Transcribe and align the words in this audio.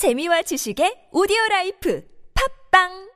재미와 0.00 0.40
지식의 0.40 1.12
오디오 1.12 1.36
라이프 1.50 2.00
팟빵 2.72 3.10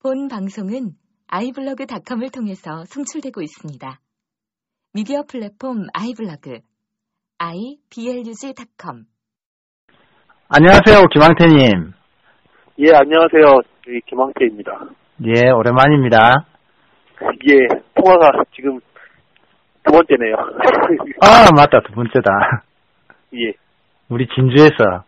본 0.00 0.28
방송은 0.28 0.92
아이블로그닷컴을 1.26 2.30
통해서 2.30 2.84
송출되고 2.84 3.42
있습니다. 3.42 3.98
미디어 4.94 5.24
플랫폼 5.28 5.88
아이블로그 5.92 6.60
iblog.com 7.38 9.06
안녕하세요, 10.54 11.02
김황태님. 11.10 11.92
예, 12.78 12.94
안녕하세요. 12.94 13.62
김황태입니다. 14.06 14.70
예, 15.26 15.50
오랜만입니다. 15.50 16.46
예, 17.50 17.66
통화가 17.96 18.44
지금 18.54 18.78
두 19.82 19.90
번째네요. 19.90 20.36
아, 21.26 21.50
맞다, 21.56 21.80
두 21.80 21.92
번째다. 21.92 22.30
예, 23.34 23.54
우리 24.08 24.28
진주에서. 24.28 25.07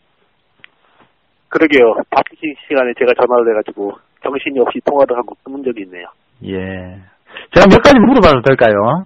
그러게요. 1.51 1.95
바쁘신 2.11 2.55
시간에 2.67 2.93
제가 2.99 3.13
전화를 3.21 3.53
해가지고 3.53 3.93
정신이 4.23 4.59
없이 4.61 4.81
통화를 4.85 5.17
하고 5.17 5.35
끊은 5.45 5.63
적이 5.65 5.83
있네요. 5.83 6.07
예. 6.45 7.03
제가 7.55 7.67
몇 7.69 7.83
가지 7.83 7.99
물어봐도 7.99 8.43
될까요? 8.43 9.05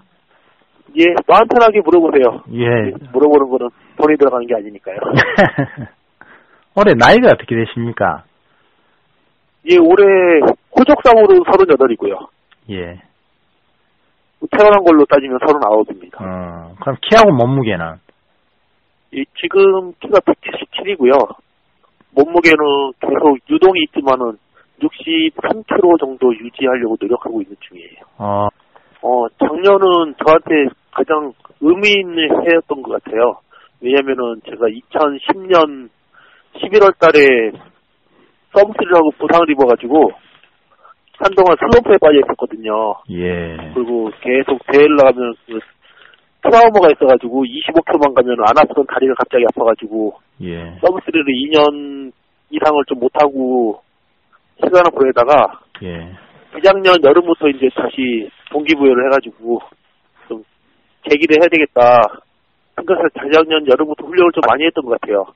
예, 0.97 1.05
마음 1.27 1.49
편하게 1.49 1.81
물어보세요. 1.81 2.45
예. 2.53 2.93
물어보는 3.13 3.51
거는 3.51 3.69
돈이 3.97 4.17
들어가는 4.19 4.47
게 4.47 4.55
아니니까요. 4.55 4.97
올해 6.77 6.95
나이가 6.95 7.29
어떻게 7.33 7.57
되십니까? 7.57 8.25
예, 9.71 9.79
올해 9.79 10.05
호적상으로 10.77 11.43
38이고요. 11.45 12.29
예. 12.71 13.01
태어난 14.51 14.85
걸로 14.85 15.05
따지면 15.07 15.39
39입니다. 15.39 16.21
어, 16.21 16.75
그럼 16.81 16.97
키하고 17.01 17.33
몸무게는? 17.33 17.95
예, 19.15 19.25
지금 19.41 19.93
키가 20.01 20.19
177이고요. 20.19 21.35
몸무게는 22.15 22.93
계속 23.01 23.39
유동이 23.51 23.85
있지만은 23.85 24.39
63kg 24.81 26.01
정도 26.01 26.35
유지하려고 26.35 26.97
노력하고 27.01 27.43
있는 27.43 27.57
중이에요. 27.61 28.01
어, 28.19 28.49
어, 29.03 29.27
작년은 29.39 30.15
저한테 30.25 30.75
가장 30.91 31.33
의미 31.61 31.91
있는 31.93 32.31
해였던 32.31 32.83
것 32.83 33.03
같아요. 33.03 33.39
왜냐면은 33.81 34.41
제가 34.47 34.67
2010년 34.67 35.89
11월 36.55 36.95
달에 36.99 37.53
서브스를 38.53 38.95
하고 38.95 39.11
부상을 39.19 39.51
입어가지고 39.51 40.11
한동안 41.19 41.57
슬럼프에 41.59 41.99
빠져 42.01 42.19
있었거든요. 42.19 42.95
예. 43.11 43.57
그리고 43.75 44.11
계속 44.21 44.59
대회를 44.73 44.97
나가면 44.97 45.35
그 45.47 45.59
트라우마가 46.43 46.89
있어가지고 46.93 47.45
25km만 47.45 48.15
가면 48.15 48.37
안 48.41 48.59
아프던 48.59 48.87
다리가 48.87 49.15
갑자기 49.15 49.45
아파가지고 49.49 50.15
예. 50.43 50.77
서브스리를 50.81 51.25
2년 51.25 52.13
이상을 52.51 52.85
좀 52.87 53.01
못하고 53.01 53.83
시간을 54.63 54.91
보내다가 54.93 55.61
예. 55.83 56.13
재작년 56.55 56.97
여름부터 57.03 57.49
이제 57.49 57.69
다시 57.75 58.29
동기부여를 58.51 59.07
해가지고 59.07 59.61
좀 60.29 60.45
계기를 61.03 61.41
해야 61.41 61.49
되겠다. 61.49 62.23
생각해서 62.77 63.09
재작년 63.21 63.67
여름부터 63.69 64.07
훈련을 64.07 64.33
좀 64.33 64.43
많이 64.49 64.65
했던 64.65 64.85
것 64.85 65.01
같아요. 65.01 65.27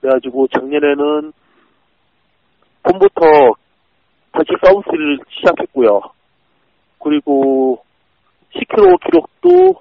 그래가지고 0.00 0.48
작년에는 0.48 1.32
봄부터 2.82 3.20
다시 4.32 4.48
sub3를 4.64 5.18
시작했고요. 5.30 6.00
그리고 6.98 7.82
10km 8.54 8.98
기록도 9.04 9.80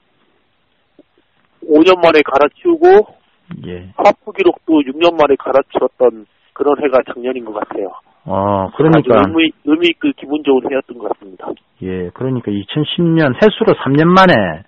5년 1.63 1.95
만에 2.01 2.21
갈아치우고 2.23 3.18
예. 3.67 3.89
하프 3.97 4.31
기록도 4.37 4.81
6년 4.81 5.11
만에 5.19 5.35
갈아치웠던 5.39 6.25
그런 6.53 6.75
해가 6.83 6.99
작년인 7.13 7.45
것 7.45 7.53
같아요. 7.53 7.91
어, 8.25 8.69
그러니까, 8.75 9.21
의미, 9.27 9.51
의미 9.65 9.87
있고 9.89 10.09
기분 10.17 10.43
좋은 10.43 10.61
해였던 10.69 10.97
것 10.97 11.09
같습니다. 11.13 11.47
예, 11.81 12.09
그러니까 12.13 12.51
2010년 12.51 13.33
햇수로 13.41 13.73
3년 13.83 14.05
만에 14.07 14.63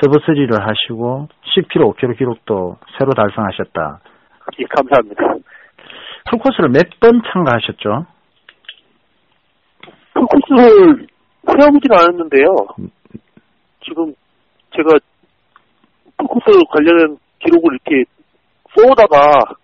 sub3를 0.00 0.60
하시고 0.60 1.28
10km, 1.56 1.94
5km 1.96 2.16
기록도 2.18 2.76
새로 2.98 3.12
달성하셨다. 3.12 4.00
예, 4.60 4.64
감사합니다. 4.64 5.22
풀코스를 6.30 6.70
몇 6.70 6.86
번 7.00 7.20
참가하셨죠? 7.32 8.06
그 10.14 10.20
코스를 10.20 11.06
세워보진 11.46 11.92
않았는데요. 11.92 12.46
지금 13.84 14.14
제가 14.76 14.98
그 16.16 16.24
코스 16.26 16.46
관련된 16.70 17.18
기록을 17.40 17.78
이렇게 17.84 18.04
써오다가 18.76 19.54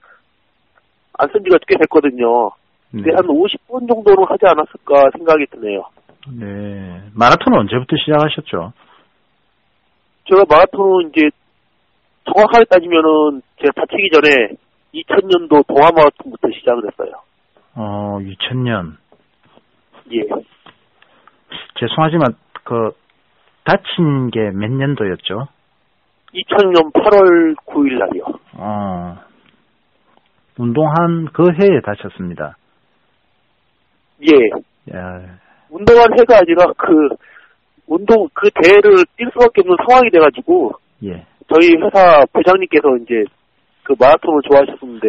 안 1.20 1.28
쓴 1.32 1.42
지가 1.44 1.58
꽤 1.66 1.76
됐거든요. 1.76 2.50
근데 2.90 3.10
한 3.14 3.24
50번 3.26 3.88
정도는 3.88 4.24
하지 4.28 4.46
않았을까 4.46 5.10
생각이 5.16 5.46
드네요. 5.50 5.84
네. 6.30 7.02
마라톤은 7.14 7.58
언제부터 7.60 7.96
시작하셨죠? 7.96 8.72
제가 10.28 10.44
마라톤은 10.48 11.10
이제 11.10 11.28
정확하게 12.32 12.64
따지면은 12.70 13.42
제가 13.60 13.72
다치기 13.74 14.10
전에 14.12 14.48
2000년도 14.94 15.66
동아 15.66 15.90
마라톤부터 15.94 16.48
시작을 16.54 16.82
했어요. 16.86 17.12
어, 17.74 18.18
2000년. 18.20 18.96
예. 20.12 20.20
죄송하지만, 21.80 22.34
그, 22.64 22.92
다친 23.64 24.30
게 24.30 24.40
몇 24.52 24.70
년도였죠? 24.70 25.48
2000년 26.34 26.92
8월 26.92 27.56
9일 27.66 27.98
날이요. 27.98 28.24
어, 28.58 29.16
운동한 30.58 31.26
그 31.32 31.44
해에 31.52 31.80
다쳤습니다. 31.84 32.56
예. 34.22 34.96
야, 34.96 35.38
운동한 35.70 36.08
해가 36.18 36.38
아니라 36.38 36.64
그 36.76 37.14
운동 37.86 38.28
그 38.34 38.50
대회를 38.50 39.04
뛸 39.16 39.30
수밖에 39.32 39.60
없는 39.62 39.76
상황이 39.86 40.10
돼가지고 40.10 40.72
예, 41.04 41.24
저희 41.52 41.76
회사 41.76 42.24
부장님께서 42.32 42.88
이제 43.02 43.24
그 43.84 43.94
마라톤을 43.98 44.42
좋아하셨는데 44.50 45.08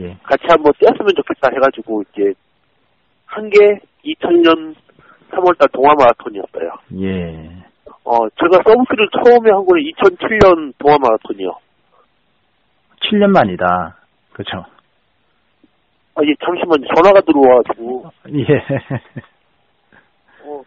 예. 0.00 0.16
같이 0.24 0.44
한번 0.48 0.72
뛰었으면 0.78 1.08
좋겠다 1.16 1.48
해가지고 1.54 2.02
이제 2.12 2.32
한 3.26 3.48
게 3.48 3.56
2000년 4.04 4.74
3월달 5.30 5.70
동아 5.72 5.94
마라톤이었어요. 5.96 6.70
예. 7.00 7.48
어 8.04 8.28
제가 8.30 8.62
서브스를 8.64 9.08
처음에 9.24 9.50
한 9.52 9.64
거는 9.64 9.82
2007년 9.84 10.72
동아 10.78 10.96
마라톤이요. 11.00 11.50
7년 13.12 13.30
만이다. 13.30 13.96
그쵸? 14.32 14.64
아, 16.14 16.20
예, 16.24 16.34
잠시만요. 16.44 16.86
전화가 16.94 17.20
들어와가지고 17.20 18.04
예. 18.38 18.58
어, 20.44 20.62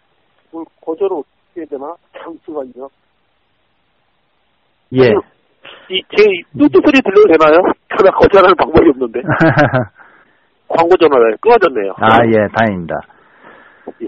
뭘 0.51 0.65
거절을 0.81 1.17
어떻게 1.17 1.61
해야 1.61 1.65
되나? 1.69 1.93
잠시만요. 2.21 2.89
예. 4.93 5.09
이제 5.89 6.23
뚜뚜 6.57 6.79
소리 6.85 7.01
들려도 7.01 7.25
되나요? 7.37 7.59
전화 7.97 8.11
거절하는 8.17 8.55
방법이 8.55 8.89
없는데 8.89 9.21
광고 10.67 10.95
전화를 10.97 11.37
끊어졌네요. 11.41 11.93
아, 11.97 12.17
예, 12.25 12.47
다행입니다. 12.55 12.95
예. 14.01 14.07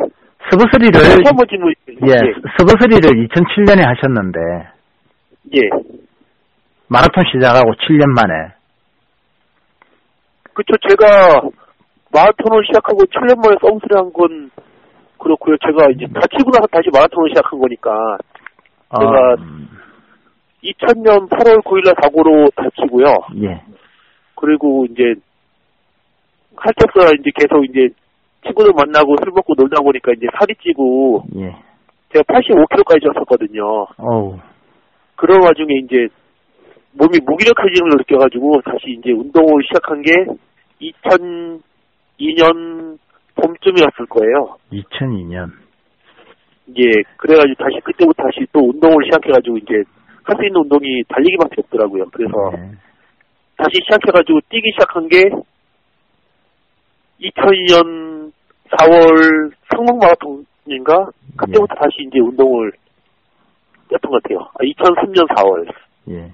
한번 0.50 1.46
질문. 1.50 1.74
예, 2.08 2.34
서브스리를 2.58 3.28
2007년에 3.28 3.82
하셨는데, 3.86 4.40
예. 5.56 5.60
마라톤 6.90 7.24
시작하고 7.34 7.72
7년 7.74 8.08
만에, 8.16 8.54
그쵸, 10.54 10.74
제가 10.88 11.42
마라톤을 12.14 12.64
시작하고 12.66 13.00
7년 13.04 13.36
만에 13.44 13.58
서브스를 13.62 13.98
한 13.98 14.12
건 14.12 14.50
그렇고요. 15.20 15.58
제가 15.66 15.88
이제 15.92 16.06
다치고 16.14 16.52
나서 16.52 16.68
다시 16.72 16.90
마라톤을 16.94 17.30
시작한 17.32 17.60
거니까 17.60 17.92
어, 18.90 19.00
제가 19.00 19.34
음, 19.40 19.68
2000년 20.64 21.28
8월 21.30 21.62
9일날 21.64 22.02
사고로 22.02 22.50
다치고요. 22.56 23.06
예, 23.44 23.62
그리고 24.36 24.86
이제 24.90 25.16
할때서 26.56 27.14
이제 27.20 27.32
계속 27.36 27.66
이제 27.66 27.90
친구들 28.46 28.72
만나고 28.76 29.16
술 29.24 29.32
먹고 29.36 29.54
놀다 29.58 29.82
보니까 29.82 30.12
이제 30.16 30.28
살이 30.40 30.54
찌고 30.62 31.24
예. 31.38 31.56
제가 32.14 32.24
85kg까지 32.24 33.04
쪘었거든요. 33.14 33.88
어우, 33.98 34.38
그런 35.16 35.42
와중에 35.42 35.68
이제 35.84 36.08
몸이 36.98 37.20
무기력해지는 37.26 37.90
걸 37.90 37.98
느껴가지고 38.00 38.62
다시 38.62 38.92
이제 38.98 39.12
운동을 39.12 39.62
시작한 39.68 40.02
게 40.02 40.12
2002년 40.82 42.98
봄쯤이었을 43.36 44.06
거예요. 44.10 44.56
2002년. 44.72 45.52
예, 46.78 46.84
그래가지고 47.18 47.56
다시 47.64 47.80
그때부터 47.84 48.24
다시 48.24 48.46
또 48.52 48.70
운동을 48.70 49.06
시작해가지고 49.06 49.58
이제 49.60 49.84
할 50.24 50.36
수 50.36 50.44
있는 50.46 50.60
운동이 50.62 51.04
달리기밖에 51.08 51.56
없더라고요. 51.64 52.06
그래서 52.12 52.34
예. 52.58 52.72
다시 53.56 53.80
시작해가지고 53.86 54.40
뛰기 54.50 54.72
시작한 54.74 55.08
게 55.08 55.24
2002년 57.22 58.32
4월 58.70 59.52
성북 59.74 60.00
마라톤인가 60.00 61.10
그때부터 61.38 61.74
다시 61.76 62.02
이제 62.08 62.20
운동을 62.20 62.72
했던 63.94 64.12
것 64.12 64.22
같아요. 64.22 64.40
아, 64.40 64.64
2003년 64.64 65.28
4월. 65.30 65.72
예. 66.10 66.32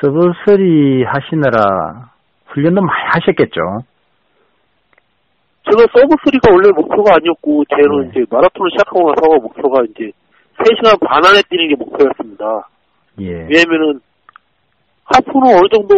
서브서리 0.00 1.04
하시느라 1.04 2.10
훈련도 2.46 2.80
많이 2.80 3.04
하셨겠죠. 3.12 3.84
제가 5.68 5.84
서브3가 5.84 6.52
원래 6.52 6.70
목표가 6.74 7.14
아니었고, 7.16 7.64
쟤는 7.66 8.02
네. 8.02 8.08
이제 8.10 8.24
마라톤을 8.30 8.70
시작하고 8.72 9.12
나서 9.12 9.38
목표가 9.40 9.84
이제 9.84 10.10
3시간 10.58 10.98
반 11.06 11.24
안에 11.24 11.42
뛰는 11.48 11.68
게 11.68 11.74
목표였습니다. 11.76 12.68
예. 13.20 13.30
왜냐면은, 13.48 14.00
하프는 15.04 15.58
어느 15.58 15.68
정도 15.70 15.94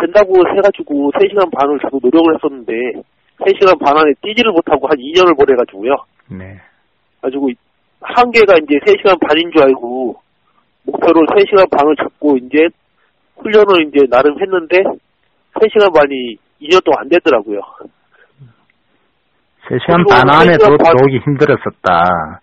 된다고 0.00 0.34
해가지고 0.56 1.10
3시간 1.12 1.50
반을 1.52 1.80
자꾸 1.80 1.98
노력을 2.02 2.34
했었는데, 2.34 2.72
3시간 3.40 3.78
반 3.80 3.96
안에 3.98 4.12
뛰지를 4.22 4.52
못하고 4.52 4.86
한 4.86 4.96
2년을 4.96 5.36
보내가지고요. 5.36 5.96
네. 6.30 6.60
가지고 7.20 7.50
한계가 8.00 8.54
이제 8.62 8.78
3시간 8.86 9.18
반인 9.26 9.50
줄 9.52 9.62
알고 9.62 10.16
목표를 10.84 11.26
3시간 11.26 11.68
반을 11.70 11.96
잡고 11.96 12.36
이제 12.38 12.68
훈련을 13.42 13.88
이제 13.88 14.06
나름 14.10 14.40
했는데 14.40 14.76
3시간 15.54 15.92
반이 15.94 16.36
2년 16.62 16.84
동안 16.84 17.02
안 17.02 17.08
되더라고요. 17.08 17.60
3시간 19.68 19.96
그리고 20.04 20.10
반 20.10 20.28
안에도 20.30 20.64
3시간 20.66 20.82
반- 20.84 20.96
들어오기 20.96 21.18
힘들었었다. 21.24 22.40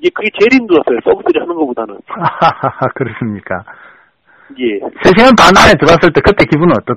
이게 0.00 0.10
그게 0.14 0.28
제일 0.38 0.60
힘들었어요. 0.60 0.98
서브들이 1.04 1.40
하는 1.40 1.54
것보다는. 1.54 1.98
하하하, 2.06 2.86
그렇습니까? 2.94 3.64
예. 4.58 4.78
3시간 4.80 5.36
반 5.36 5.50
안에 5.56 5.74
들어왔을 5.78 6.12
때 6.12 6.20
그때 6.24 6.44
기분은 6.46 6.74
어떻, 6.76 6.96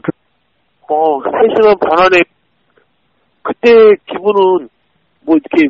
어, 0.87 1.19
3시간 1.21 1.79
반 1.79 2.05
안에 2.05 2.21
그때 3.43 3.71
기분은 4.07 4.69
뭐 5.25 5.35
이렇게 5.37 5.67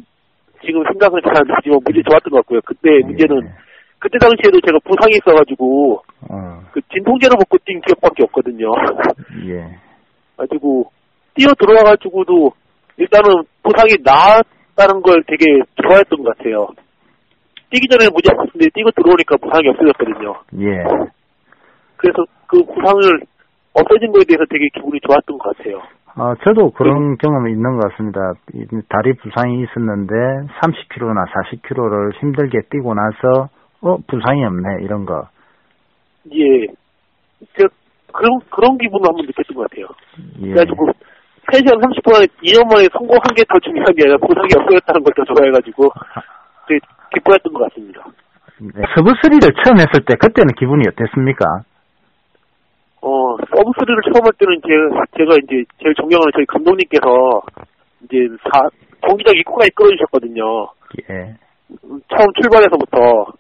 지금 0.66 0.84
생각은 0.92 1.22
잘 1.24 1.36
안 1.38 1.44
나지만 1.48 1.80
문제 1.84 2.02
좋았던 2.07 2.30
것 2.31 2.38
같고요. 2.38 2.60
그때 2.66 3.00
문제는 3.06 3.50
그때 4.01 4.18
당시에도 4.18 4.59
제가 4.65 4.80
부상이 4.83 5.13
있어가지고 5.21 6.01
어, 6.27 6.62
그 6.74 6.81
진통제를 6.92 7.38
먹고 7.38 7.57
뛴 7.63 7.80
기억밖에 7.86 8.24
없거든요. 8.24 8.74
예. 9.45 9.77
가지고 10.38 10.92
뛰어 11.36 11.53
들어와가지고도 11.53 12.51
일단은 12.98 13.44
부상이 13.62 13.98
나았다는 14.03 15.03
걸 15.03 15.24
되게 15.27 15.45
좋아했던 15.86 16.24
것 16.24 16.36
같아요. 16.36 16.68
뛰기 17.69 17.88
전에 17.88 18.09
무지 18.09 18.30
아팠는데 18.30 18.74
뛰고 18.74 18.89
들어오니까 18.92 19.38
부상이 19.38 19.69
없어졌거든요. 19.69 20.33
예. 20.65 20.83
그래서 21.97 22.25
그 22.47 22.57
부상을 22.65 23.21
없어진 23.74 24.12
거에 24.12 24.25
대해서 24.27 24.44
되게 24.50 24.68
기분이 24.74 25.00
좋았던 25.07 25.38
것 25.38 25.56
같아요. 25.56 25.77
어, 26.18 26.33
저도 26.44 26.71
그런 26.71 27.18
경험이 27.18 27.54
있는 27.54 27.77
것 27.77 27.92
같습니다. 27.92 28.33
이 28.56 28.65
다리 28.89 29.13
부상이 29.13 29.62
있었는데 29.62 30.13
30km나 30.59 31.24
40km를 31.30 32.19
힘들게 32.19 32.62
뛰고 32.71 32.95
나서 32.95 33.50
어 33.81 33.98
부상이 34.07 34.44
없네 34.45 34.83
이런 34.83 35.06
거. 35.06 35.28
예. 36.33 36.68
제가 37.57 37.69
그런, 38.13 38.39
그런 38.50 38.78
기분을 38.78 39.07
한번 39.07 39.25
느꼈던 39.25 39.56
것 39.56 39.69
같아요. 39.69 39.88
예. 40.42 40.54
그래가지고 40.54 40.88
3시간 41.50 41.81
30분 41.81 42.16
안에 42.16 42.25
2년 42.44 42.63
만에 42.69 42.88
성공한 42.94 43.24
게 43.36 43.44
더 43.50 43.57
중요한 43.60 43.89
게 43.95 44.04
아니라 44.06 44.18
부상이 44.22 44.48
없어졌다는 44.56 45.04
걸 45.04 45.12
더 45.16 45.24
좋아해가지고 45.33 45.89
되게 46.69 46.80
기뻐했던 47.16 47.54
것 47.54 47.68
같습니다. 47.69 48.04
네. 48.62 48.81
sub3를 48.95 49.42
처음 49.66 49.78
했을 49.81 50.06
때 50.06 50.13
그때는 50.16 50.54
기분이 50.54 50.88
어땠습니까? 50.88 51.45
어, 53.01 53.36
sub3를 53.50 54.13
처음 54.13 54.24
할 54.24 54.31
때는 54.38 54.62
제가, 54.62 55.06
제가 55.18 55.31
이제 55.44 55.66
제일 55.81 55.95
존경하는 55.95 56.31
저희 56.36 56.45
감독님께서 56.45 57.42
이제 58.06 58.30
사, 58.45 58.62
경기장 59.07 59.33
입구까지 59.38 59.72
끌어주셨거든요. 59.72 60.44
예. 61.10 61.33
음, 61.89 62.00
처음 62.13 62.28
출발해서부터 62.39 63.33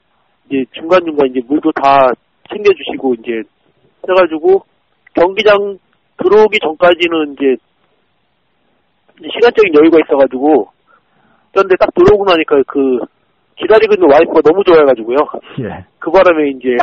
이제 0.51 0.65
중간중간 0.73 1.29
이제 1.29 1.39
물도 1.47 1.71
다 1.71 2.11
챙겨주시고 2.49 3.15
이제 3.15 3.41
해가지고 4.07 4.63
경기장 5.13 5.79
들어오기 6.17 6.59
전까지는 6.59 7.33
이제 7.33 7.55
시간적인 9.33 9.73
여유가 9.79 9.97
있어가지고 10.03 10.67
그런데 11.53 11.75
딱 11.79 11.89
들어오고 11.95 12.25
나니까 12.25 12.61
그 12.67 12.99
기다리고 13.55 13.93
있는 13.93 14.11
와이프가 14.11 14.41
너무 14.41 14.63
좋아해가지고요. 14.63 15.17
예. 15.61 15.85
그 15.99 16.11
바람에 16.11 16.49
이제 16.49 16.75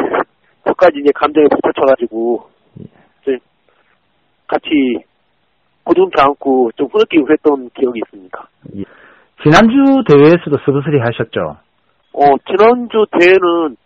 저까지 0.67 0.99
이제 1.01 1.11
감정에 1.15 1.47
붙여쳐가지고 1.49 2.49
이제 3.23 3.39
같이 4.47 4.69
고등치 5.85 6.15
않고 6.19 6.71
좀 6.77 6.89
흐느끼고 6.93 7.25
그랬던 7.25 7.71
기억이 7.75 8.01
있습니다. 8.05 8.49
예. 8.77 8.85
지난주 9.43 10.03
대회에서도 10.09 10.57
서브3 10.57 10.99
하셨죠? 11.01 11.68
어 12.13 12.37
지난주 12.47 13.05
대회는 13.13 13.77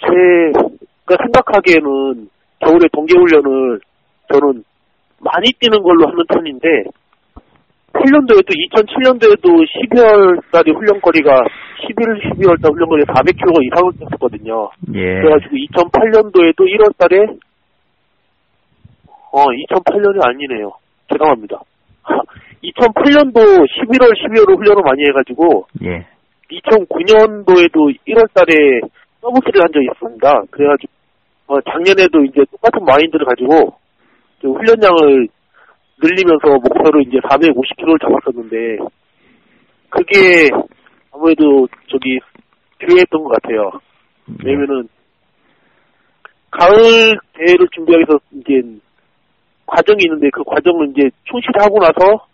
제가 0.00 1.16
생각하기에는 1.22 2.28
겨울에 2.60 2.88
동계훈련을 2.92 3.80
저는 4.32 4.64
많이 5.20 5.52
뛰는 5.58 5.82
걸로 5.82 6.08
하는 6.08 6.24
편인데 6.28 6.68
8년도에도 7.92 8.48
2007년도에도 8.48 9.66
12월 9.66 10.40
달에 10.52 10.72
훈련거리가 10.72 11.44
11, 11.82 12.30
12월 12.30 12.62
달 12.62 12.72
훈련거리 12.72 13.04
400km 13.04 13.64
이상을 13.66 13.92
뛰었거든요. 13.98 14.70
예. 14.94 15.20
그래가지고 15.20 15.56
2008년도에도 15.56 16.60
1월 16.60 16.96
달에 16.96 17.26
어 19.32 19.44
2008년이 19.44 20.24
아니네요. 20.24 20.72
죄송합니다. 21.12 21.60
2008년도 22.62 23.36
11월, 23.36 24.12
12월을 24.12 24.56
훈련을 24.56 24.82
많이 24.82 25.02
해가지고 25.08 25.66
예. 25.82 26.06
2009년도에도 26.50 27.94
1월 28.08 28.32
달에 28.34 28.80
서브스를 29.20 29.62
한 29.62 29.72
적이 29.72 29.86
있습니다. 29.92 30.42
그래가지고 30.50 30.92
어, 31.48 31.60
작년에도 31.62 32.24
이제 32.24 32.44
똑같은 32.50 32.84
마인드를 32.84 33.26
가지고 33.26 33.76
좀 34.40 34.54
훈련량을 34.56 35.28
늘리면서 36.02 36.48
목표를 36.48 37.02
이제 37.06 37.18
450km를 37.18 38.00
잡았었는데 38.00 38.78
그게 39.90 40.48
아무래도 41.12 41.68
저기 41.88 42.20
필요했던 42.78 43.24
것 43.24 43.30
같아요. 43.30 43.70
예. 44.30 44.34
왜냐면은 44.44 44.88
가을 46.50 47.18
대회를 47.34 47.68
준비하기 47.74 48.04
위해서 48.04 48.18
이제 48.32 48.80
과정이 49.66 49.98
있는데 50.04 50.30
그 50.32 50.42
과정을 50.44 50.90
이제 50.90 51.10
충실하고 51.24 51.78
나서 51.78 52.26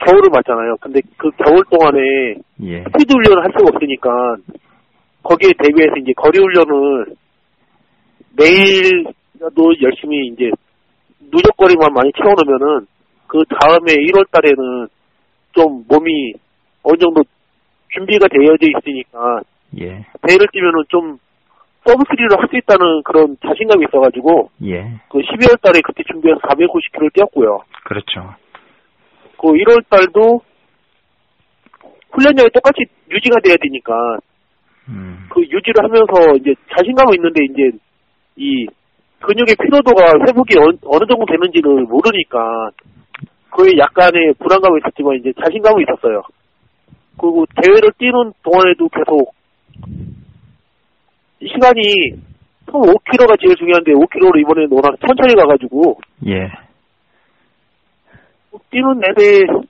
겨울을 0.00 0.30
맞잖아요. 0.30 0.76
근데 0.80 1.00
그 1.16 1.30
겨울 1.32 1.64
동안에 1.70 2.34
예. 2.62 2.82
스피드 2.84 3.12
훈련을 3.12 3.44
할 3.44 3.52
수가 3.56 3.70
없으니까 3.72 4.36
거기에 5.22 5.52
대비해서 5.58 5.94
이제 6.00 6.12
거리 6.16 6.38
훈련을 6.38 7.14
매일도 8.36 9.80
열심히 9.82 10.28
이제 10.28 10.50
누적거리만 11.32 11.92
많이 11.92 12.10
채워놓으면은 12.12 12.86
그 13.26 13.42
다음에 13.60 13.92
1월 13.92 14.30
달에는 14.30 14.88
좀 15.52 15.84
몸이 15.88 16.34
어느 16.82 16.98
정도 16.98 17.22
준비가 17.90 18.26
되어져 18.28 18.66
있으니까 18.66 19.40
예. 19.80 20.04
대회를 20.22 20.46
뛰면은 20.52 20.84
좀 20.88 21.18
sub3를 21.84 22.38
할수 22.38 22.56
있다는 22.56 23.02
그런 23.04 23.36
자신감이 23.46 23.86
있어가지고 23.88 24.50
예. 24.64 25.00
그 25.10 25.18
12월 25.18 25.60
달에 25.60 25.80
그때 25.84 26.02
준비해서 26.10 26.40
450km를 26.40 27.12
뛰었고요. 27.12 27.60
그렇죠. 27.84 28.34
그 29.44 29.48
1월 29.52 29.84
달도 29.90 30.40
훈련량이 32.12 32.48
똑같이 32.54 32.86
유지가 33.10 33.36
돼야 33.44 33.56
되니까 33.60 33.92
음. 34.88 35.26
그 35.28 35.42
유지를 35.42 35.84
하면서 35.84 36.34
이제 36.36 36.54
자신감은 36.74 37.14
있는데 37.16 37.44
이제 37.44 37.76
이 38.36 38.66
근육의 39.20 39.56
피로도가 39.60 40.24
회복이 40.26 40.56
어느, 40.58 40.76
어느 40.86 41.04
정도 41.06 41.26
되는지를 41.26 41.84
모르니까 41.84 42.70
그에 43.50 43.76
약간의 43.76 44.32
불안감이 44.38 44.80
있었지만 44.80 45.16
이제 45.16 45.32
자신감은 45.44 45.82
있었어요. 45.82 46.22
그리고 47.20 47.44
대회를 47.60 47.92
뛰는 47.98 48.32
동안에도 48.42 48.88
계속 48.88 49.34
시간이 51.40 52.16
총 52.70 52.80
5km가 52.80 53.38
제일 53.40 53.54
중요한데 53.56 53.92
5km를 53.92 54.40
이번에 54.40 54.66
워낙 54.70 54.96
천천히 55.06 55.34
가가지고 55.34 56.00
예. 56.28 56.63
뛰는 58.70 59.00
내내는 59.00 59.66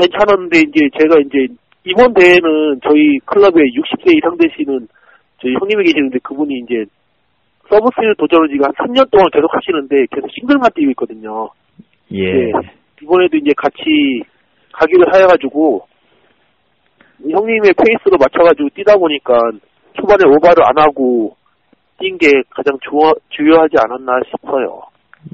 괜찮았는데 0.00 0.58
이제 0.68 0.88
제가 0.98 1.20
이제 1.20 1.54
이번 1.84 2.12
대회는 2.14 2.80
저희 2.82 3.18
클럽에 3.24 3.54
60세 3.54 4.16
이상 4.16 4.36
되시는 4.36 4.88
저희 5.40 5.54
형님이 5.54 5.84
계시는데 5.84 6.18
그분이 6.22 6.60
이제 6.64 6.84
서브스를 7.68 8.14
도전을 8.16 8.48
지금 8.48 8.64
한 8.64 8.72
3년 8.72 9.10
동안 9.10 9.26
계속 9.32 9.54
하시는데 9.54 10.06
계속 10.10 10.30
싱글만 10.32 10.70
뛰고 10.74 10.90
있거든요. 10.92 11.50
예. 12.12 12.32
네. 12.32 12.52
이번에도 13.02 13.36
이제 13.36 13.52
같이 13.56 14.22
가기로 14.72 15.04
하여가지고 15.12 15.86
형님의 17.20 17.74
페이스로 17.76 18.16
맞춰가지고 18.18 18.68
뛰다 18.74 18.96
보니까 18.96 19.38
초반에 19.94 20.24
오버를 20.26 20.64
안 20.64 20.78
하고 20.78 21.36
뛴 21.98 22.16
게 22.16 22.30
가장 22.50 22.78
주, 22.80 22.90
주요하지 23.30 23.76
않았나 23.78 24.20
싶어요. 24.30 24.82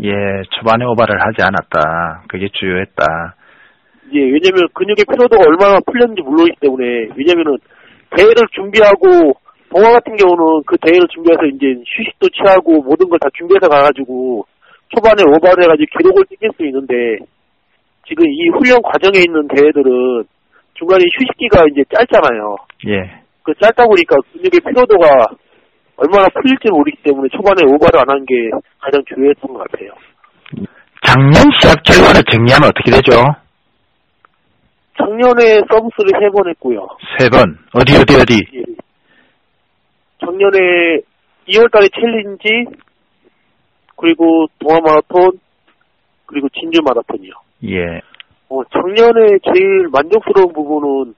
예. 0.03 0.11
초반에 0.51 0.85
오바를 0.85 1.21
하지 1.21 1.43
않았다. 1.43 2.25
그게 2.29 2.49
주요했다. 2.53 3.35
예, 4.13 4.19
왜냐면 4.21 4.69
근육의 4.75 5.05
피로도가 5.11 5.45
얼마나 5.47 5.79
풀렸는지 5.87 6.23
모르기 6.23 6.53
때문에, 6.61 7.09
왜냐면은, 7.17 7.57
대회를 8.17 8.45
준비하고 8.53 9.33
동화 9.71 9.91
같은 9.93 10.15
경우는 10.17 10.63
그 10.67 10.77
대회를 10.79 11.07
준비해서 11.13 11.43
이제 11.47 11.67
휴식도 11.83 12.29
취하고 12.31 12.83
모든 12.83 13.09
걸 13.09 13.19
다 13.19 13.29
준비해서 13.35 13.67
가가지고 13.69 14.47
초반에 14.95 15.23
오버를 15.27 15.65
해가지고 15.65 15.87
기록을 15.99 16.25
찍을 16.31 16.51
수 16.57 16.65
있는데 16.67 16.95
지금 18.07 18.23
이 18.29 18.49
훈련 18.55 18.81
과정에 18.83 19.19
있는 19.19 19.49
대회들은 19.49 20.25
중간에 20.75 21.03
휴식기가 21.19 21.65
이제 21.73 21.83
짧잖아요. 21.91 22.57
예. 22.87 23.19
그 23.43 23.53
짧다 23.61 23.85
보니까 23.87 24.15
근육의 24.33 24.61
피로도가 24.63 25.27
얼마나 25.97 26.27
풀릴지 26.35 26.69
모르기 26.71 26.97
때문에 27.03 27.29
초반에 27.37 27.63
오버를 27.65 28.01
안 28.01 28.09
한 28.11 28.25
게 28.27 28.35
가장 28.81 29.03
중요했던 29.07 29.53
것 29.55 29.71
같아요. 29.71 29.91
작년 31.07 31.35
시합 31.61 31.83
결과를 31.85 32.23
정리하면 32.33 32.69
어떻게 32.71 32.91
되죠? 32.91 33.13
작년에 34.99 35.61
sub3를 35.69 36.13
세 36.21 36.31
번 36.33 36.49
했고요. 36.51 36.87
세 37.19 37.29
번. 37.29 37.59
어디, 37.75 37.97
어디, 37.97 38.15
어디? 38.17 38.35
예. 38.55 38.63
작년에 40.21 41.01
2월달에 41.49 41.91
챌린지 41.95 42.79
그리고 43.97 44.47
동아 44.59 44.79
마라톤 44.81 45.33
그리고 46.27 46.49
진주 46.59 46.81
마라톤이요. 46.83 47.33
예. 47.65 48.01
어, 48.49 48.63
작년에 48.73 49.39
제일 49.53 49.89
만족스러운 49.93 50.53
부분은 50.53 51.15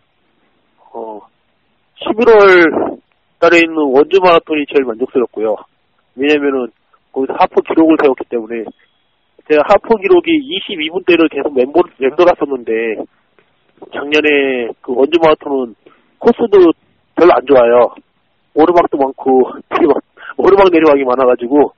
어 0.92 1.20
11월 2.00 2.98
달에 3.38 3.58
있는 3.58 3.76
원주 3.76 4.20
마라톤이 4.22 4.66
제일 4.72 4.84
만족스럽고요. 4.84 5.56
왜냐면은 6.16 6.68
거기서 7.12 7.34
하프 7.38 7.60
기록을 7.62 7.96
세웠기 8.02 8.24
때문에 8.28 8.64
제가 9.48 9.62
하프 9.68 9.96
기록이 10.00 10.30
22분대를 10.30 11.30
계속 11.30 11.54
멤버 11.54 11.82
맴돌았었는데 11.98 12.72
작년에 13.92 14.68
그 14.80 14.92
원주 14.94 15.18
마라톤은 15.22 15.74
코스도 16.18 16.72
별로 17.14 17.32
안 17.32 17.46
좋아요. 17.46 17.94
오르막도 18.54 18.96
많고 18.98 19.50
오르막 20.38 20.68
내리막이 20.72 21.04
많아가지고 21.04 21.72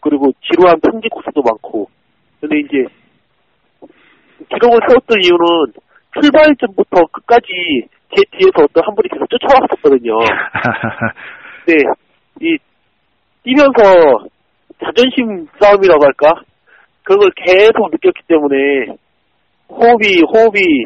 그리고 0.00 0.32
지루한 0.42 0.80
평지 0.80 1.08
코스도 1.08 1.42
많고 1.42 1.88
근데 2.40 2.58
이제 2.58 2.84
기록을 4.48 4.80
세웠던 4.88 5.18
이유는 5.22 5.72
출발점부터 6.20 7.06
끝까지 7.12 7.88
제 8.14 8.22
뒤에서 8.32 8.64
어떤 8.64 8.84
한 8.84 8.94
분이 8.94 9.08
계속 9.08 9.28
쫓아왔었거든요. 9.30 10.18
근데 11.64 11.82
이 12.42 12.56
뛰면서 13.42 14.26
자존심 14.84 15.46
싸움이라고 15.60 16.04
할까? 16.04 16.42
그걸 17.04 17.30
계속 17.36 17.90
느꼈기 17.90 18.22
때문에 18.28 18.96
호흡이 19.68 20.22
호흡이 20.22 20.84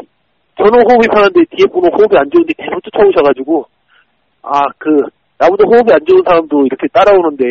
저는 0.56 0.72
호흡이 0.88 1.06
편한데 1.12 1.44
뒤에 1.50 1.66
분은 1.72 1.90
호흡이 1.92 2.16
안 2.16 2.30
좋은데 2.30 2.52
계속 2.56 2.82
쫓아오셔가지고 2.84 3.66
아 4.42 4.66
그 4.78 5.02
나보다 5.38 5.64
호흡이 5.64 5.92
안 5.92 6.00
좋은 6.06 6.22
사람도 6.24 6.66
이렇게 6.66 6.86
따라오는데 6.92 7.44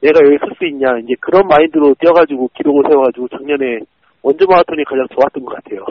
내가 0.00 0.20
여기 0.24 0.36
쓸 0.38 0.54
수 0.58 0.66
있냐 0.66 0.98
이제 0.98 1.14
그런 1.20 1.46
마인드로 1.46 1.94
뛰어가지고 1.98 2.50
기록을 2.54 2.84
세워가지고 2.90 3.28
작년에 3.28 3.80
원주 4.22 4.44
마라톤이 4.48 4.84
가장 4.84 5.06
좋았던 5.14 5.44
것 5.44 5.54
같아요. 5.56 5.84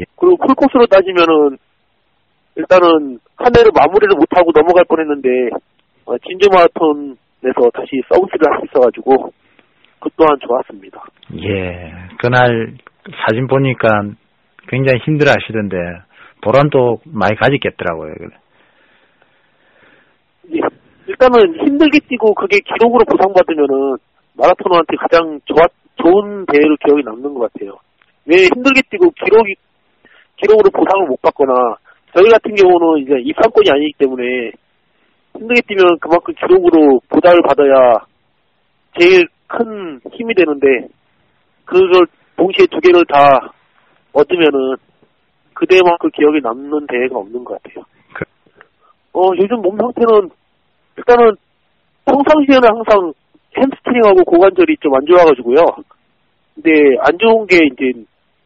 예. 0.00 0.04
그리고 0.16 0.36
풀코스로 0.36 0.86
따지면은 0.86 1.56
일단은 2.56 3.18
한 3.36 3.52
해를 3.56 3.70
마무리를 3.74 4.14
못하고 4.16 4.52
넘어갈 4.54 4.84
뻔했는데 4.84 5.28
어, 6.06 6.18
진주 6.18 6.48
마라톤에서 6.52 7.70
다시 7.74 8.00
서비스를 8.08 8.52
할 8.52 8.60
수 8.60 8.66
있어가지고 8.66 9.32
그 10.00 10.10
또한 10.16 10.36
좋았습니다. 10.40 11.02
예. 11.42 11.92
그날 12.20 12.76
사진 13.24 13.46
보니까 13.46 13.88
굉장히 14.68 14.98
힘들어 15.04 15.30
하시던데, 15.30 15.76
보람도 16.42 17.00
많이 17.06 17.34
가졌겠더라고요. 17.36 18.12
예, 20.52 20.60
일단은 21.06 21.66
힘들게 21.66 22.00
뛰고 22.06 22.34
그게 22.34 22.58
기록으로 22.60 23.04
보상받으면은 23.04 23.96
마라토너한테 24.34 24.96
가장 24.96 25.40
좋았, 25.46 25.70
좋은 25.96 26.44
대회로 26.46 26.76
기억이 26.84 27.02
남는 27.02 27.34
것 27.34 27.52
같아요. 27.52 27.78
왜 28.26 28.44
힘들게 28.44 28.82
뛰고 28.90 29.10
기록이, 29.10 29.54
기록으로 30.36 30.70
보상을 30.70 31.08
못 31.08 31.20
받거나 31.22 31.76
저희 32.14 32.28
같은 32.30 32.54
경우는 32.54 33.02
이제 33.02 33.14
입상권이 33.24 33.68
아니기 33.70 33.92
때문에 33.98 34.52
힘들게 35.36 35.60
뛰면 35.66 35.98
그만큼 36.00 36.32
기록으로 36.34 37.00
보답을 37.08 37.42
받아야 37.42 37.98
제일 38.98 39.26
큰 39.48 40.00
힘이 40.12 40.34
되는데 40.34 40.66
그걸 41.64 42.06
동시에 42.36 42.66
두 42.70 42.78
개를 42.80 43.04
다 43.06 43.52
얻으면은 44.12 44.76
그대만큼 45.54 46.10
기억에 46.14 46.38
남는 46.42 46.86
대회가 46.86 47.18
없는 47.18 47.42
것 47.44 47.60
같아요. 47.62 47.84
그- 48.12 48.24
어 49.18 49.30
요즘 49.40 49.56
몸 49.62 49.76
상태는 49.76 50.30
일단은 50.96 51.34
평상시에는 52.06 52.68
항상 52.68 53.12
햄스트링하고 53.56 54.24
고관절이 54.24 54.76
좀 54.80 54.94
안 54.94 55.06
좋아가지고요. 55.06 55.56
근데 56.54 56.70
안 57.00 57.18
좋은 57.18 57.46
게 57.46 57.56
이제 57.72 58.00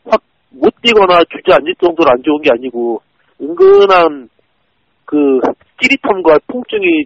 확 0.06 0.22
못 0.50 0.72
뛰거나 0.82 1.20
주저앉을 1.30 1.74
정도로 1.80 2.10
안 2.10 2.22
좋은 2.22 2.40
게 2.40 2.50
아니고 2.50 3.02
은근한 3.40 4.28
그 5.04 5.40
찌릿함과 5.80 6.38
통증이 6.46 7.04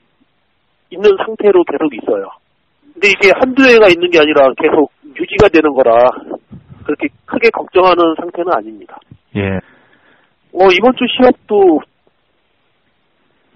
있는 0.91 1.17
상태로 1.25 1.65
계속 1.65 1.95
있어요. 1.95 2.29
근데 2.93 3.09
이게 3.09 3.33
한두 3.39 3.63
해가 3.65 3.89
있는 3.89 4.11
게 4.11 4.19
아니라 4.19 4.53
계속 4.57 4.93
유지가 5.19 5.49
되는 5.49 5.73
거라 5.73 6.09
그렇게 6.85 7.09
크게 7.27 7.51
걱정하는 7.51 8.15
상태는 8.19 8.53
아닙니다. 8.53 8.99
예. 9.37 9.57
어, 10.55 10.69
이번 10.77 10.93
주 10.97 11.05
시합도 11.17 11.81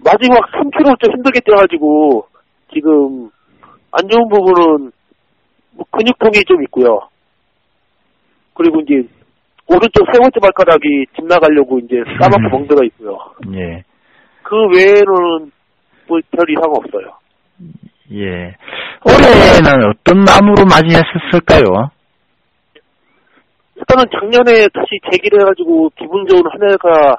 마지막 0.03 0.39
3km 0.51 0.99
좀 0.99 1.13
힘들게 1.13 1.39
뛰어가지고 1.41 2.27
지금 2.73 3.29
안 3.91 4.07
좋은 4.07 4.27
부분은 4.29 4.91
뭐 5.71 5.85
근육통이 5.91 6.43
좀 6.47 6.63
있고요. 6.63 6.99
그리고 8.53 8.81
이제 8.81 9.07
오른쪽 9.69 10.05
세 10.13 10.19
번째 10.19 10.39
발가락이 10.39 11.05
집 11.15 11.25
나가려고 11.25 11.79
이제 11.79 11.97
까맣고 12.19 12.49
멍들어 12.57 12.85
있고요. 12.85 13.17
예. 13.53 13.83
그 14.43 14.55
외에는 14.75 15.51
뭐별 16.07 16.49
이상 16.49 16.71
없어요. 16.71 17.17
예. 18.13 18.55
올해는 19.03 19.89
어떤 19.89 20.23
마음으로 20.23 20.63
맞이했었을까요? 20.65 21.91
일단은 23.75 24.05
작년에 24.11 24.67
다시 24.73 24.87
재기를 25.11 25.41
해가지고 25.41 25.91
기분 25.97 26.25
좋은 26.27 26.41
한 26.49 26.71
해가 26.71 27.17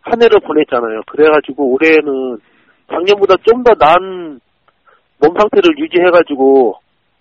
한 0.00 0.22
해를 0.22 0.40
보냈잖아요. 0.40 1.02
그래가지고 1.06 1.72
올해는 1.72 2.38
작년보다 2.90 3.36
좀 3.44 3.62
더 3.62 3.72
나은 3.78 4.40
몸 5.20 5.34
상태를 5.38 5.78
유지해가지고 5.78 6.74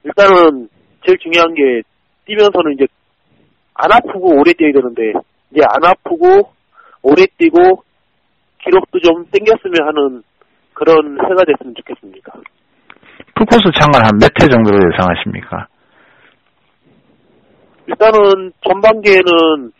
일단은 0.03 0.67
제일 1.05 1.17
중요한 1.19 1.53
게 1.53 1.81
뛰면서는 2.25 2.73
이제 2.73 2.85
안 3.75 3.91
아프고 3.91 4.39
오래 4.39 4.53
뛰어야 4.53 4.71
되는데 4.73 5.13
이제 5.51 5.61
안 5.67 5.83
아프고 5.83 6.51
오래 7.01 7.25
뛰고 7.37 7.83
기록도 8.63 8.99
좀 8.99 9.25
땡겼으면 9.31 9.87
하는 9.87 10.23
그런 10.73 11.17
해가 11.19 11.43
됐으면 11.45 11.75
좋겠습니다. 11.75 12.33
풀코스 13.35 13.63
참관 13.79 14.05
한몇 14.05 14.31
회 14.41 14.47
정도로 14.47 14.77
예상하십니까? 14.91 15.67
일단은 17.87 18.51
전반기에는 18.61 19.71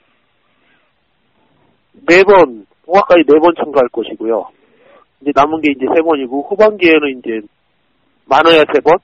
네 2.06 2.24
번, 2.24 2.66
통화까지 2.86 3.24
네 3.28 3.40
번 3.40 3.54
참가할 3.56 3.88
것이고요. 3.90 4.50
이제 5.22 5.32
남은 5.34 5.62
게 5.62 5.72
이제 5.72 5.86
세 5.96 6.02
번이고, 6.02 6.48
후반기에는 6.50 7.20
이제 7.20 7.48
많아야 8.26 8.66
세 8.74 8.82
번? 8.82 8.98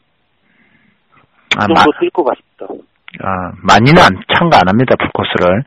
아, 1.57 1.65
그 1.65 1.71
마, 1.71 1.83
정도 1.83 1.91
뛸것 1.99 2.23
같습니다. 2.25 2.85
아, 3.21 3.51
많이는 3.63 3.97
안, 4.01 4.21
참가 4.37 4.59
안 4.61 4.69
합니다, 4.69 4.95
풀코스를. 4.95 5.63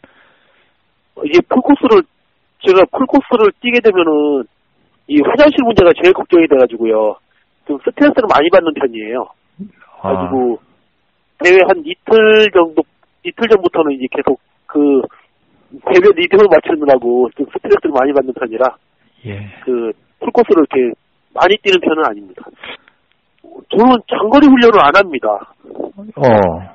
이게 1.25 1.41
풀코스를, 1.49 2.03
제가 2.67 2.85
풀코스를 2.93 3.53
뛰게 3.61 3.81
되면은, 3.81 4.45
이 5.09 5.21
화장실 5.29 5.59
문제가 5.65 5.91
제일 6.01 6.13
걱정이 6.15 6.47
돼가지고요. 6.49 7.17
좀 7.67 7.79
스트레스를 7.85 8.29
많이 8.33 8.49
받는 8.51 8.73
편이에요. 8.75 9.27
아, 10.01 10.15
가지고 10.15 10.59
대회 11.43 11.59
한 11.69 11.83
이틀 11.85 12.51
정도 12.53 12.83
이틀 13.25 13.49
전부터는 13.49 13.93
이제 13.93 14.07
계속 14.11 14.41
그 14.67 15.03
대회 15.87 16.13
리듬을 16.15 16.47
맞추느라고 16.51 17.31
좀 17.37 17.47
스트레스를 17.53 17.93
많이 17.93 18.13
받는 18.13 18.35
편이라 18.35 18.77
예. 19.27 19.39
그 19.65 19.93
풀코스를 20.21 20.65
이렇게 20.71 20.95
많이 21.35 21.57
뛰는 21.63 21.81
편은 21.81 22.05
아닙니다. 22.05 22.43
저는 23.71 23.97
장거리 24.09 24.47
훈련을 24.47 24.81
안 24.81 24.97
합니다. 24.97 25.29
어, 26.17 26.75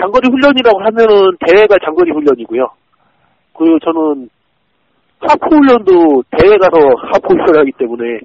장거리 0.00 0.28
훈련이라고 0.28 0.78
하면은 0.80 1.36
대회가 1.46 1.76
장거리 1.84 2.10
훈련이고요. 2.12 2.66
그리고 3.54 3.78
저는 3.80 4.28
하프 5.20 5.46
훈련도 5.46 6.22
대회 6.30 6.56
가서 6.58 6.76
하프 7.12 7.28
훈련을 7.28 7.60
하기 7.60 7.72
때문에 7.78 8.20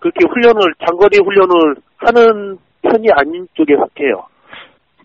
그렇게 0.00 0.26
훈련을 0.28 0.74
장거리 0.86 1.18
훈련을 1.18 1.76
하는 1.98 2.58
편이 2.82 3.08
아닌 3.12 3.46
쪽에 3.54 3.74
속해요. 3.76 4.26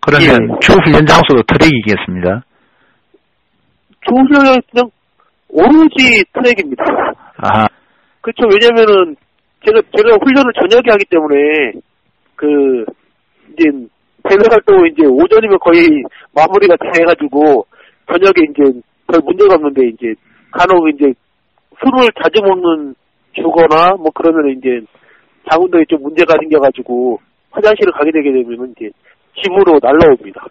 그러면 0.02 0.56
예. 0.56 0.60
주 0.60 0.74
훈련 0.74 1.06
장소도 1.06 1.44
트랙이겠습니다. 1.44 2.44
조훈련은 4.02 4.62
그냥 4.72 4.90
오로지 5.50 6.24
트랙입니다. 6.34 6.84
아, 7.38 7.68
그렇죠. 8.22 8.44
왜냐면은 8.48 9.16
제가, 9.66 9.82
제가 9.96 10.16
훈련을 10.24 10.54
저녁에 10.60 10.84
하기 10.92 11.06
때문에, 11.10 11.72
그, 12.36 12.86
이제, 13.54 13.70
대회 14.30 14.40
활동은 14.50 14.92
이제 14.92 15.06
오전이면 15.06 15.60
거의 15.60 15.88
마무리가 16.36 16.76
돼가지고, 16.78 17.66
저녁에 18.08 18.48
이제 18.50 18.80
별 19.08 19.22
문제가 19.26 19.56
없는데, 19.56 19.88
이제, 19.88 20.14
간혹 20.52 20.88
이제, 20.90 21.14
술을 21.82 22.10
자주 22.22 22.42
먹는 22.42 22.96
주거나, 23.34 23.96
뭐 23.98 24.12
그러면 24.14 24.58
이제, 24.58 24.82
자궁도에 25.50 25.86
좀 25.90 26.04
문제가 26.04 26.36
생겨가지고, 26.40 27.20
화장실을 27.52 27.92
가게 27.94 28.12
되게 28.12 28.32
되면 28.32 28.74
이제, 28.78 28.90
집으로 29.42 29.80
날라옵니다. 29.82 30.46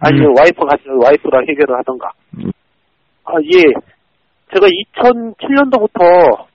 아니면 0.00 0.30
음. 0.30 0.34
와이프 0.36 0.64
같이 0.66 0.84
와이프랑 0.88 1.46
해결을 1.48 1.78
하던가. 1.78 2.10
음. 2.38 2.50
아, 3.24 3.34
예. 3.54 3.62
제가 4.52 4.66
2007년도부터 4.66 6.46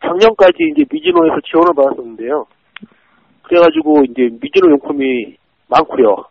작년까지 0.00 0.56
이제 0.72 0.84
미즈노에서 0.90 1.36
지원을 1.44 1.74
받았었는데요. 1.76 2.46
그래가지고 3.42 4.04
이제 4.04 4.30
미즈노 4.40 4.70
용품이 4.72 5.36
많고요. 5.70 6.24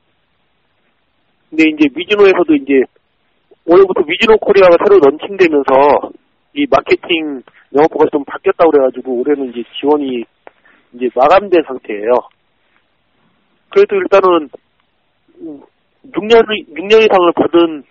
근데 1.50 1.64
이제 1.70 1.90
미즈노에서도 1.96 2.54
이제 2.56 2.84
올해부터 3.66 4.02
미즈노 4.06 4.38
코리아가 4.38 4.78
새로 4.84 5.00
런칭되면서 5.00 6.12
이 6.54 6.66
마케팅 6.70 7.42
영업부가 7.74 8.06
좀 8.12 8.24
바뀌었다고 8.26 8.72
그래가지고 8.72 9.20
올해는 9.22 9.50
이제 9.50 9.64
지원이 9.80 10.24
이제 10.94 11.10
마감된 11.16 11.64
상태예요. 11.68 12.12
그래도 13.70 13.96
일단은 13.96 14.50
6년 16.12 16.44
6년 16.76 17.04
이상을 17.04 17.32
받은 17.36 17.84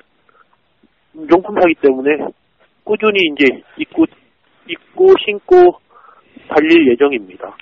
용품사기 1.30 1.74
때문에 1.80 2.26
꾸준히 2.84 3.18
이제 3.32 3.62
입고 3.76 4.04
입고 4.68 5.14
신고 5.24 5.78
달릴 6.48 6.90
예정입니다. 6.92 7.56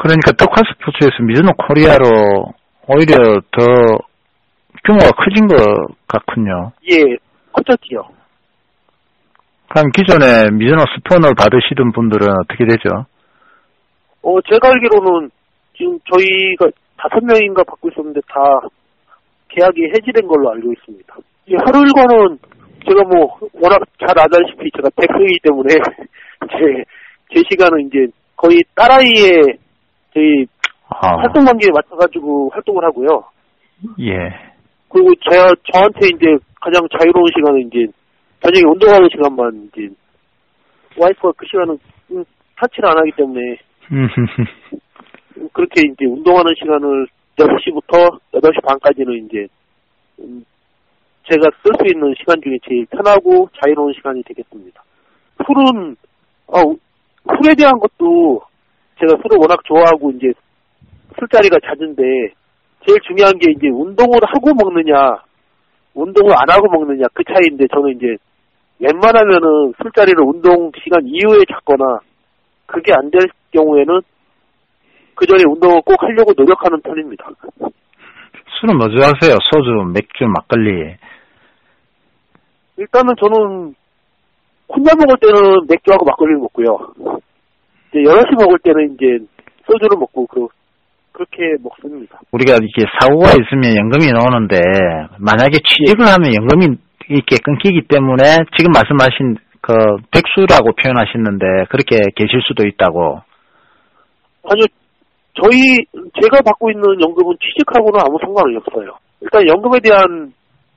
그러니까 0.00 0.32
덕화 0.32 0.62
스포츠에서 0.72 1.22
미즈노 1.22 1.52
코리아로 1.52 2.54
오히려 2.92 3.40
더 3.52 3.64
규모가 4.84 5.10
커진 5.12 5.46
것 5.46 5.56
같군요. 6.08 6.72
예, 6.90 7.16
커졌지요. 7.52 8.02
그럼 9.68 9.92
기존에 9.92 10.50
미즈노 10.50 10.84
스폰을 10.96 11.34
받으시던 11.38 11.92
분들은 11.92 12.26
어떻게 12.42 12.64
되죠? 12.64 13.06
어, 14.22 14.40
제가 14.50 14.68
알기로는 14.68 15.30
지금 15.76 15.98
저희가 16.10 16.66
다섯 16.96 17.24
명인가 17.24 17.62
받고 17.62 17.90
있었는데 17.90 18.20
다 18.26 18.40
계약이 19.48 19.80
해지된 19.94 20.26
걸로 20.26 20.50
알고 20.50 20.72
있습니다. 20.72 21.14
이 21.46 21.54
하루 21.64 21.86
일과는 21.86 22.38
제가 22.88 23.04
뭐 23.04 23.38
워낙 23.54 23.80
잘 24.00 24.18
아다시피 24.18 24.68
제가 24.74 24.90
백수이기 24.96 25.38
때문에 25.44 25.74
제, 26.50 26.84
제 27.32 27.42
시간은 27.50 27.86
이제 27.86 28.06
거의 28.34 28.64
딸아이의 28.74 29.58
저희 30.12 30.46
아, 30.90 31.16
활동 31.18 31.44
단계에 31.44 31.70
맞춰가지고 31.72 32.50
활동을 32.50 32.84
하고요. 32.84 33.24
예. 34.00 34.14
그리고 34.88 35.14
제, 35.22 35.36
저한테 35.72 36.08
이제 36.08 36.36
가장 36.60 36.86
자유로운 36.98 37.26
시간은 37.34 37.66
이제 37.68 37.86
저녁에 38.42 38.62
운동하는 38.72 39.08
시간만 39.10 39.68
이제 39.68 39.88
와이프가 40.98 41.32
그 41.36 41.46
시간은 41.46 41.78
음, 42.10 42.24
타치를 42.56 42.88
안 42.88 42.98
하기 42.98 43.12
때문에 43.16 43.56
그렇게 45.52 45.82
이제 45.86 46.06
운동하는 46.06 46.52
시간을 46.58 47.06
6시부터 47.36 48.18
8시 48.34 48.62
반까지는 48.66 49.26
이제 49.26 49.46
음, 50.18 50.44
제가 51.30 51.48
쓸 51.62 51.72
수 51.78 51.94
있는 51.94 52.12
시간 52.18 52.40
중에 52.42 52.58
제일 52.68 52.84
편하고 52.86 53.48
자유로운 53.62 53.92
시간이 53.94 54.22
되겠습니다. 54.24 54.82
술은 55.46 55.96
어, 56.48 56.74
술에 57.36 57.54
대한 57.54 57.78
것도 57.78 58.42
제가 58.98 59.14
술을 59.22 59.38
워낙 59.38 59.58
좋아하고 59.64 60.10
이제 60.12 60.32
술자리가 61.18 61.58
잦은데 61.64 62.02
제일 62.86 62.98
중요한 63.06 63.38
게 63.38 63.50
이제 63.52 63.68
운동을 63.68 64.18
하고 64.22 64.52
먹느냐 64.54 65.16
운동을 65.94 66.32
안 66.32 66.48
하고 66.50 66.68
먹느냐 66.70 67.06
그 67.14 67.22
차이인데 67.24 67.66
저는 67.72 67.96
이제 67.96 68.16
웬만하면은 68.78 69.74
술자리를 69.82 70.22
운동 70.24 70.70
시간 70.82 71.02
이후에 71.04 71.44
잡거나 71.52 72.00
그게 72.66 72.92
안 72.94 73.10
될 73.10 73.20
경우에는 73.52 74.00
그 75.16 75.26
전에 75.26 75.42
운동을 75.46 75.82
꼭 75.84 76.02
하려고 76.02 76.32
노력하는 76.36 76.80
편입니다. 76.80 77.28
술은 78.60 78.78
뭐 78.78 78.88
좋아하세요? 78.88 79.36
소주, 79.50 79.92
맥주, 79.92 80.24
막걸리. 80.24 80.94
일단은 82.78 83.14
저는 83.20 83.74
혼자 84.68 84.94
먹을 84.94 85.16
때는 85.20 85.66
맥주하고 85.68 86.06
막걸리를 86.06 86.38
먹고요. 86.40 87.20
이제 87.90 88.02
여럿이 88.04 88.30
먹을 88.38 88.58
때는 88.62 88.94
이제 88.94 89.18
소주를 89.66 89.98
먹고 89.98 90.26
그 90.26 90.46
그렇게 91.12 91.56
먹습니다. 91.62 92.20
우리가 92.32 92.54
이렇게 92.54 92.90
사고가 93.00 93.30
있으면 93.32 93.76
연금이 93.76 94.10
나오는데 94.12 94.60
만약에 95.18 95.58
취직을 95.58 96.06
하면 96.06 96.34
연금이 96.34 96.76
이렇게 97.08 97.36
끊기기 97.42 97.88
때문에 97.88 98.22
지금 98.56 98.72
말씀하신 98.72 99.36
그 99.60 99.74
백수라고 100.10 100.72
표현하셨는데 100.72 101.66
그렇게 101.68 101.98
계실 102.16 102.40
수도 102.46 102.66
있다고. 102.66 103.20
아니요, 104.44 104.64
저희 105.34 105.84
제가 106.20 106.40
받고 106.42 106.70
있는 106.70 106.82
연금은 107.00 107.36
취직하고는 107.40 108.00
아무 108.00 108.18
상관이 108.20 108.56
없어요. 108.56 108.96
일단 109.20 109.46
연금에 109.46 109.80
대한 109.80 110.32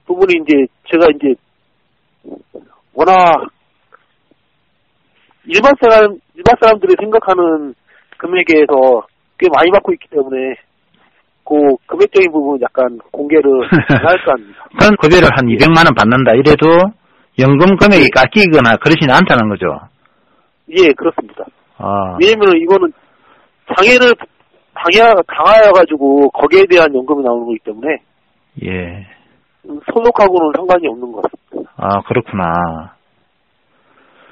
부분이 0.06 0.34
이제 0.44 0.66
제가 0.92 1.08
이제 1.16 1.34
워낙 2.94 3.48
일반 5.46 5.74
사람 5.80 6.18
일반 6.36 6.56
사람들이 6.60 6.96
생각하는 7.00 7.74
금액에서 8.18 9.06
꽤 9.38 9.48
많이 9.54 9.72
받고 9.72 9.94
있기 9.94 10.08
때문에 10.10 10.56
그 11.46 11.76
금액적인 11.88 12.32
부분 12.32 12.56
은 12.56 12.62
약간 12.62 13.00
공개를 13.12 13.44
할까 13.90 14.32
합니다. 14.32 14.66
그런 14.80 14.96
급여를 14.98 15.30
한 15.36 15.46
200만 15.46 15.86
원 15.86 15.94
받는다 15.96 16.32
이래도 16.34 16.68
연금 17.40 17.76
금액이 17.78 18.10
깎이거나 18.12 18.78
그러지는 18.78 19.14
않다는 19.16 19.50
거죠. 19.50 19.80
예, 20.70 20.94
그렇습니다. 20.94 21.46
아, 21.78 22.18
왜냐면 22.22 22.56
이거는 22.58 22.94
장애를 23.76 24.14
당해 24.74 25.14
당하여가지고 25.28 26.30
거기에 26.30 26.64
대한 26.70 26.94
연금이 26.96 27.24
나오는 27.24 27.46
거기 27.46 27.60
때문에 27.64 27.98
예. 28.64 29.08
소득하고는 29.64 30.52
상관이 30.56 30.88
없는 30.88 31.12
것 31.12 31.24
같습니다. 31.24 31.72
아, 31.78 32.02
그렇구나. 32.04 32.96